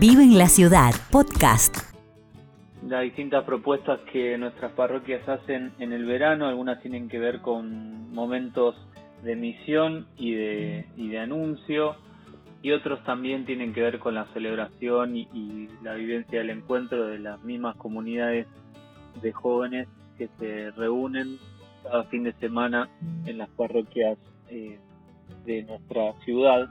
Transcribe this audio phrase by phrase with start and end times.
[0.00, 1.76] Vive en la Ciudad, podcast.
[2.88, 8.10] Las distintas propuestas que nuestras parroquias hacen en el verano, algunas tienen que ver con
[8.10, 8.76] momentos
[9.22, 11.96] de misión y de, y de anuncio,
[12.62, 17.18] y otros también tienen que ver con la celebración y, la vivencia del encuentro de
[17.18, 18.46] las mismas comunidades
[19.20, 19.86] de jóvenes
[20.16, 21.36] que se reúnen
[21.82, 22.88] cada fin de semana
[23.26, 24.16] en las parroquias
[24.48, 24.78] eh,
[25.44, 26.70] de nuestra ciudad.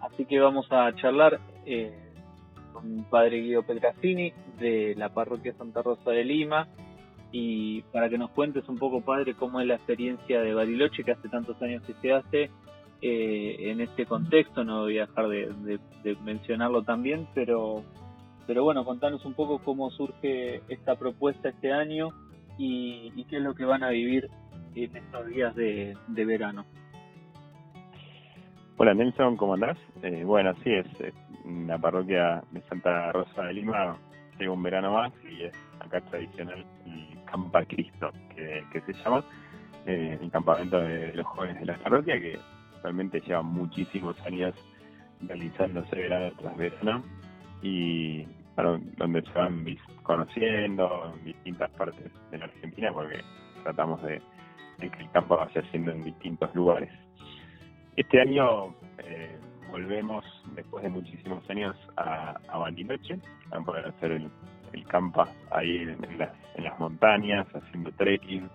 [0.00, 2.04] Así que vamos a charlar eh,
[3.10, 6.68] Padre Guido Petrasini de la parroquia Santa Rosa de Lima
[7.30, 11.12] y para que nos cuentes un poco, Padre, cómo es la experiencia de Bariloche, que
[11.12, 12.50] hace tantos años que se hace
[13.02, 15.78] eh, en este contexto, no voy a dejar de,
[16.24, 17.84] mencionarlo también, pero,
[18.46, 22.08] pero bueno, contanos un poco cómo surge esta propuesta este año
[22.56, 24.28] y, y qué es lo que van a vivir
[24.74, 26.64] en estos días de, de verano.
[28.80, 29.76] Hola Nelson, ¿cómo andás?
[30.02, 30.86] Eh, bueno, sí, es,
[31.48, 33.96] la parroquia de Santa Rosa de Lima,
[34.38, 39.24] llega un verano más y es acá tradicional el Campa Cristo, que, se llama,
[39.86, 42.38] eh, el campamento de los jóvenes de la parroquia, que
[42.82, 44.54] realmente lleva muchísimos años
[45.22, 47.02] realizándose verano tras verano
[47.62, 48.26] y
[48.96, 49.64] donde se van
[50.02, 53.20] conociendo en distintas partes de la Argentina porque
[53.62, 54.20] tratamos de,
[54.78, 56.90] de que el campo vaya siendo en distintos lugares.
[57.96, 59.38] Este año eh,
[59.70, 60.24] volvemos,
[60.54, 63.18] después de muchísimos años, a, a Bariloche,
[63.50, 64.30] a poder hacer el,
[64.72, 68.48] el campa ahí en, en, las, en las montañas, haciendo trekking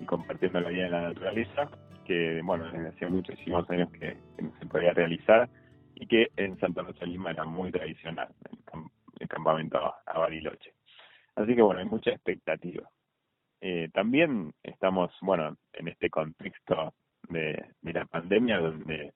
[0.00, 1.68] y compartiendo la vida de la naturaleza,
[2.04, 5.48] que bueno, desde hace muchísimos años que, que no se podía realizar
[5.94, 8.90] y que en Santa Rosa Lima era muy tradicional, el, camp
[9.20, 10.72] el campamento a, a Bariloche.
[11.36, 12.88] Así que bueno, hay mucha expectativa.
[13.60, 16.92] Eh, también estamos, bueno, en este contexto
[17.28, 19.14] de, de la pandemia, donde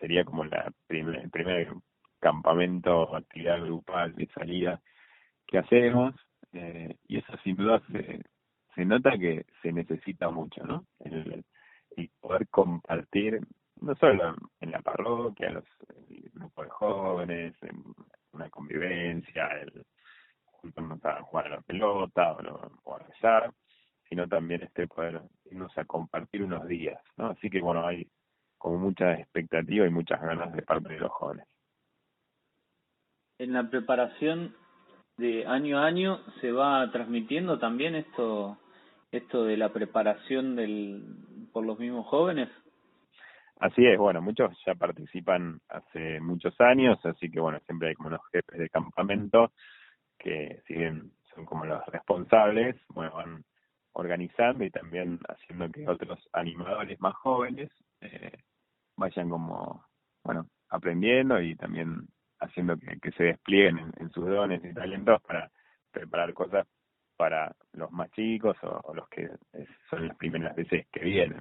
[0.00, 1.68] sería como la primer, el primer
[2.18, 4.80] campamento, actividad grupal de salida
[5.46, 6.14] que hacemos,
[6.52, 8.22] eh, y eso sin duda se,
[8.74, 10.86] se nota que se necesita mucho, ¿no?
[11.00, 11.44] El,
[12.20, 13.40] poder compartir,
[13.82, 15.64] no solo en la parroquia, los
[16.08, 17.82] el grupo de jóvenes, en
[18.32, 19.84] una convivencia, el
[20.44, 23.52] juntarnos a jugar a la pelota o, o a rezar,
[24.08, 25.20] sino también este poder
[25.50, 27.30] irnos a compartir unos días, ¿no?
[27.30, 28.06] Así que bueno, hay
[28.60, 31.46] como mucha expectativa y muchas ganas de parte de los jóvenes.
[33.38, 34.54] En la preparación
[35.16, 38.58] de año a año se va transmitiendo también esto
[39.10, 41.02] esto de la preparación del
[41.52, 42.48] por los mismos jóvenes.
[43.58, 48.10] Así es, bueno, muchos ya participan hace muchos años, así que bueno, siempre hay como
[48.10, 49.52] los jefes de campamento
[50.18, 53.42] que si bien son como los responsables, bueno, van
[53.92, 57.70] organizando y también haciendo que otros animadores más jóvenes
[58.02, 58.32] eh,
[59.00, 59.84] vayan como,
[60.22, 62.06] bueno, aprendiendo y también
[62.38, 65.50] haciendo que, se desplieguen en, sus dones y talentos para
[65.90, 66.66] preparar cosas
[67.16, 69.28] para los más chicos o, los que
[69.88, 71.40] son las primeras veces que vienen.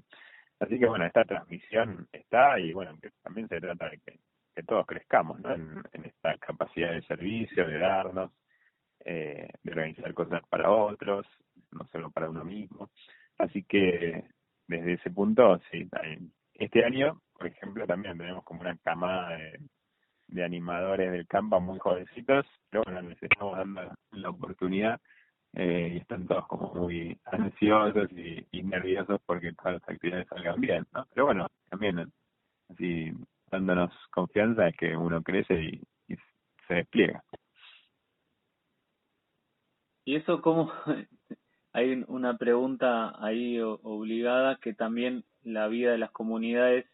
[0.59, 4.19] Así que bueno, esta transmisión está y bueno, que también se trata de que,
[4.67, 5.53] todos crezcamos ¿no?
[5.53, 8.29] en, en esta capacidad de servicio, de darnos,
[9.05, 11.25] eh, de organizar cosas para otros,
[11.71, 12.89] no solo para uno mismo.
[13.37, 14.25] Así que
[14.67, 15.87] desde ese punto, sí,
[16.59, 19.37] este año, por ejemplo, también tenemos como una camada
[20.27, 25.01] de, animadores del campo muy jovencitos, pero bueno, les estamos dando la oportunidad
[25.53, 30.61] eh, y están todos como muy ansiosos y, y nerviosos porque todas las actividades salgan
[30.61, 31.05] bien, ¿no?
[31.13, 32.11] Pero bueno, también
[32.69, 33.11] así
[33.49, 36.15] dándonos confianza es que uno crece y, y
[36.67, 37.23] se despliega.
[40.05, 40.71] ¿Y eso cómo
[41.73, 46.85] hay una pregunta ahí obligada que también la vida de las comunidades,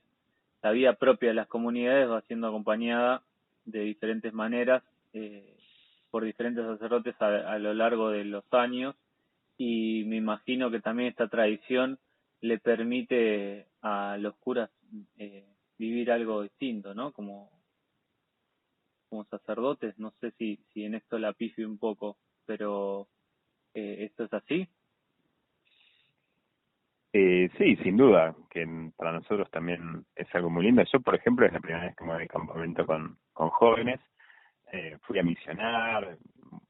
[0.62, 3.24] la vida propia de las comunidades va siendo acompañada
[3.66, 4.84] de diferentes maneras
[5.14, 5.58] eh,
[6.12, 8.96] por diferentes sacerdotes a, a, lo largo de los años
[9.58, 12.00] y me imagino que también esta tradición
[12.42, 14.70] le permite a los curas
[15.18, 15.46] eh,
[15.78, 17.12] vivir algo distinto, ¿no?
[17.12, 17.52] Como
[19.10, 23.08] como sacerdotes, no sé si si en esto la pifio un poco, pero
[23.74, 24.68] eh, ¿esto es así?
[27.18, 28.68] Eh, sí, sin duda, que
[28.98, 30.84] para nosotros también es algo muy lindo.
[30.92, 34.02] Yo, por ejemplo, es la primera vez que me voy de campamento con, con jóvenes.
[34.74, 36.18] Eh, fui a misionar,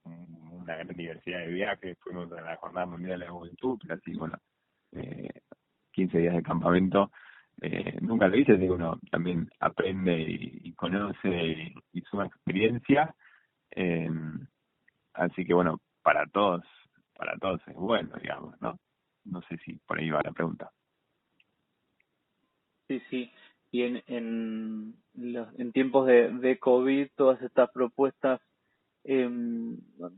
[0.04, 4.38] una gran diversidad de viajes, fuimos a la Jornada Mundial de la Juventud, así, bueno,
[4.92, 5.30] eh,
[5.94, 7.10] 15 días de campamento.
[7.64, 13.16] Eh, nunca lo hice, así uno también aprende y, y conoce y, y, suma experiencia.
[13.72, 14.12] Eh,
[15.16, 16.64] así que, bueno, para todos,
[17.16, 18.78] para todos es bueno, digamos, ¿no?
[19.26, 20.72] No sé si por ahí va la pregunta.
[22.88, 23.32] Sí, sí.
[23.72, 28.40] Y en, en, los, en tiempos de, COVID, todas estas propuestas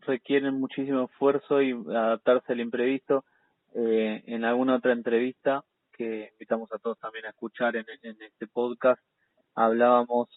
[0.01, 3.25] requieren muchísimo esfuerzo y adaptarse al imprevisto.
[3.73, 8.47] Eh, en alguna otra entrevista que invitamos a todos también a escuchar en, en este
[8.47, 9.01] podcast,
[9.55, 10.29] hablábamos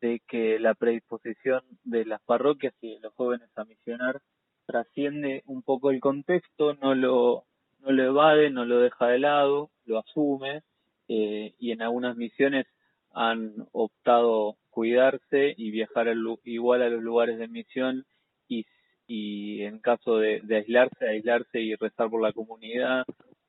[0.00, 4.20] de que la predisposición de las parroquias y de los jóvenes a misionar
[4.66, 7.46] trasciende un poco el contexto, no lo,
[7.82, 10.62] no lo evade, no lo deja de lado, lo asume
[11.08, 12.66] eh, y en algunas misiones
[13.12, 16.08] han optado cuidarse y viajar
[16.44, 18.06] igual a los lugares de misión
[18.48, 18.64] y,
[19.06, 23.04] y en caso de, de, aislarse, aislarse y rezar por la comunidad.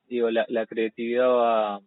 [0.07, 1.79] Digo, la, la creatividad va,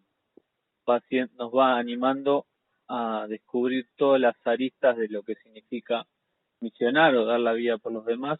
[0.88, 1.02] va,
[1.37, 2.46] nos va animando
[2.88, 6.06] a descubrir todas las aristas de lo que significa
[6.60, 8.38] misionar o dar la vida por los demás.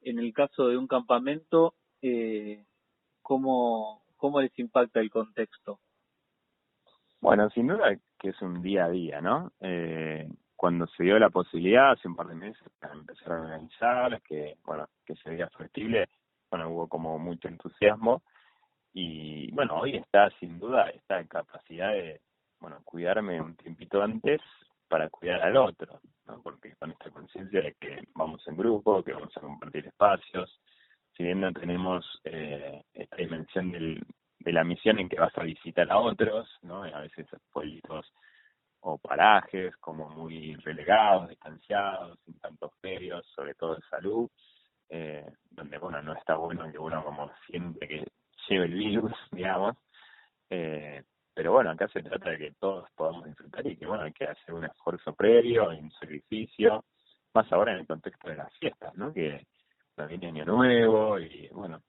[0.00, 2.64] En el caso de un campamento, eh,
[3.28, 5.80] ¿cómo, ¿cómo les impacta el contexto?
[7.20, 9.52] Bueno, sin duda que es un día a día, ¿no?
[9.60, 10.26] Eh,
[10.56, 14.56] cuando se dio la posibilidad hace un par de meses para empezar a organizar, que
[14.64, 16.08] bueno, que se veía factible,
[16.50, 18.22] bueno, hubo como mucho entusiasmo
[18.94, 22.22] y bueno, hoy está sin duda esta capacidad de,
[22.60, 24.40] bueno, cuidarme un tiempito antes
[24.88, 26.40] para cuidar al otro, ¿no?
[26.42, 30.58] Porque con esta conciencia de que vamos en grupo, que vamos a compartir espacios,
[31.18, 34.06] si tenemos eh, esta dimensión del,
[34.38, 36.84] de la misión en que vas a visitar a otros, ¿no?
[36.84, 38.06] A veces pueblitos
[38.80, 44.30] o parajes como muy relegados, distanciados, sin tantos medios, sobre todo de salud,
[44.88, 48.06] eh, donde, bueno, no está bueno que uno como siente que
[48.48, 49.76] lleve el virus, digamos,
[50.50, 51.02] eh,
[51.34, 54.24] pero bueno, acá se trata de que todos podamos disfrutar y que, bueno, hay que
[54.24, 56.84] hacer un esfuerzo previo, un sacrificio,
[57.34, 59.12] más ahora en el contexto de las fiestas, ¿no?
[59.12, 59.44] Que
[60.06, 61.82] viene Año Nuevo y, bueno,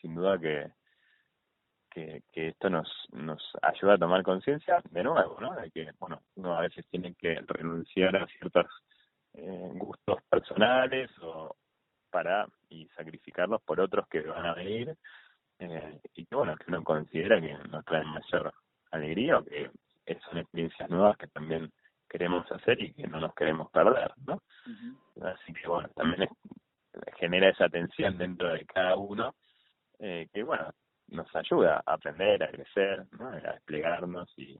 [0.00, 0.72] sin duda que
[1.92, 5.54] que, que esto nos, nos ayuda a tomar conciencia de nuevo, ¿no?
[5.54, 8.66] De que, bueno, uno a veces tiene que renunciar a ciertos
[9.34, 11.56] eh, gustos personales o
[12.10, 14.96] para y sacrificarlos por otros que van a venir
[15.58, 18.52] eh, y que, bueno, que uno considera que nos traen mayor
[18.90, 19.70] alegría o que
[20.28, 21.70] son experiencias nuevas que también
[22.08, 24.42] queremos hacer y que no nos queremos perder, ¿no?
[25.22, 26.28] Así que, bueno, también
[27.22, 29.36] genera esa tensión dentro de cada uno
[30.00, 30.72] eh, que, bueno,
[31.06, 34.58] nos ayuda a aprender, a crecer, a desplegarnos y,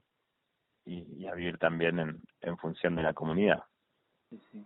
[0.85, 3.61] y, a vivir también en, en función de la comunidad.
[4.29, 4.65] Sí,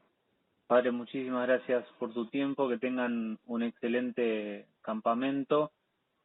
[0.67, 5.71] Padre, muchísimas gracias por tu tiempo, que tengan un excelente campamento,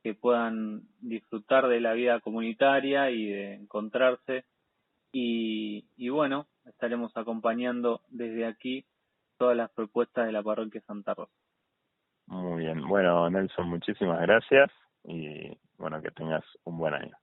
[0.02, 4.44] que puedan disfrutar de la vida comunitaria y de encontrarse.
[5.10, 8.84] Y, y bueno, estaremos acompañando desde aquí
[9.38, 11.41] todas las propuestas de la parroquia Santa Rosa.
[12.26, 14.70] Muy bien, bueno Nelson, muchísimas gracias
[15.04, 17.16] y bueno, que tengas un buen año.